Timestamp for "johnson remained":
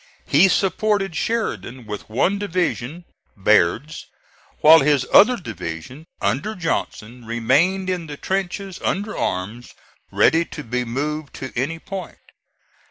6.55-7.87